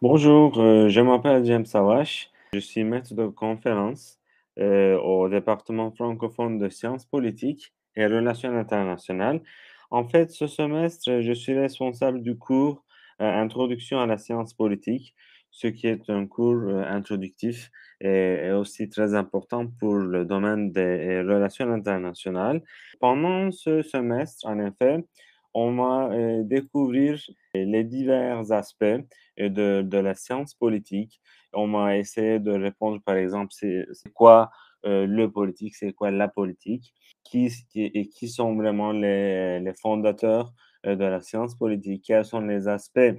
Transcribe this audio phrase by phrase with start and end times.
[0.00, 2.30] Bonjour, euh, je m'appelle James Sawash.
[2.52, 4.20] Je suis maître de conférence
[4.60, 9.42] euh, au département francophone de sciences politiques et relations internationales.
[9.90, 12.84] En fait, ce semestre, je suis responsable du cours
[13.20, 15.16] euh, Introduction à la science politique,
[15.50, 17.68] ce qui est un cours introductif
[18.00, 22.62] et aussi très important pour le domaine des relations internationales.
[23.00, 25.02] Pendant ce semestre, en effet,
[25.66, 27.20] on va euh, découvrir
[27.54, 28.84] les divers aspects
[29.40, 31.20] euh, de, de la science politique.
[31.52, 34.50] On va essayer de répondre, par exemple, c'est quoi
[34.86, 36.92] euh, le politique, c'est quoi la politique,
[37.24, 40.52] qui, qui- et qui sont vraiment les, les fondateurs
[40.86, 43.14] euh, de la science politique, quels sont les aspects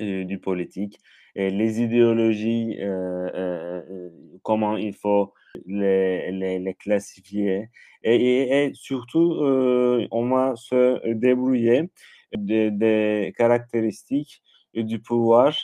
[0.00, 0.98] du politique,
[1.36, 4.10] et les idéologies, euh, euh, euh,
[4.42, 5.32] comment il faut
[5.66, 7.70] les, les, classifier.
[8.02, 9.38] Et, surtout,
[10.10, 11.90] on va se débrouiller
[12.36, 14.42] des, caractéristiques
[14.74, 15.56] du pouvoir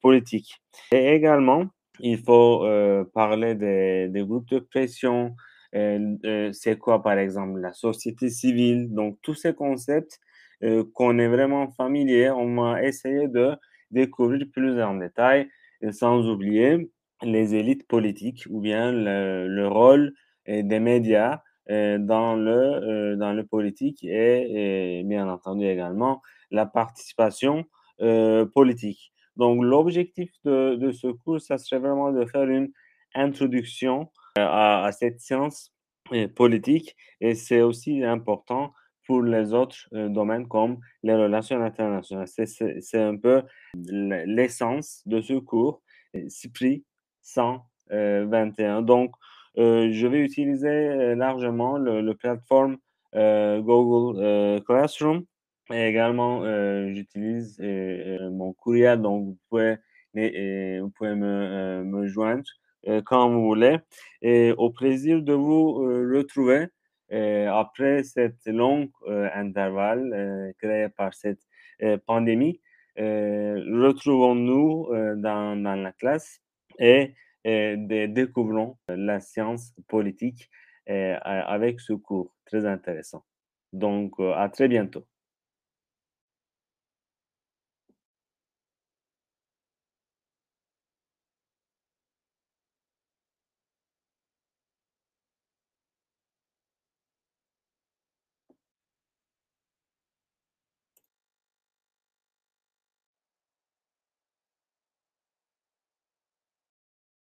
[0.00, 0.60] politique.
[0.90, 1.66] Et également,
[2.00, 2.66] il faut
[3.14, 5.36] parler des, groupes de pression.
[5.72, 8.92] c'est quoi, par exemple, la société civile?
[8.92, 10.18] Donc, tous ces concepts
[10.94, 13.56] qu'on est vraiment familier, on va essayer de
[13.90, 15.48] découvrir plus en détail,
[15.82, 16.90] et sans oublier
[17.22, 20.12] les élites politiques ou bien le, le rôle
[20.48, 21.40] euh, des médias
[21.70, 27.64] euh, dans le, euh, dans le politique et, bien entendu également la participation
[28.00, 29.12] euh, politique.
[29.36, 32.70] Donc, l'objectif de, ce cours, ça serait vraiment de faire une
[33.14, 35.72] introduction euh, à, cette science
[36.12, 38.72] euh, politique et c'est aussi important
[39.06, 42.26] pour les autres euh, domaines comme les relations internationales.
[42.28, 43.42] C'est un peu
[43.74, 45.82] l'essence de ce cours,
[46.14, 46.84] euh, CIPRI
[47.22, 48.82] 121.
[48.82, 49.12] Donc,
[49.58, 52.76] euh, je vais utiliser euh, largement le, plateforme
[53.14, 55.24] euh, Google euh, Classroom
[55.72, 59.76] et également, euh, j'utilise euh, euh, mon courriel, donc vous pouvez,
[60.16, 62.44] euh, vous pouvez me, euh, me joindre
[62.86, 63.78] euh, quand vous voulez.
[64.22, 66.66] Et au plaisir de vous euh, retrouver
[67.12, 71.40] euh, après cette longue euh, intervalle euh, créé par cette
[72.06, 72.60] pandémie.
[72.96, 76.40] Retrouvons-nous dans, la classe
[76.78, 77.12] et,
[77.44, 80.48] et dé- découvrons la science politique
[80.86, 83.26] avec ce cours très intéressant.
[83.74, 85.04] Donc, à très bientôt.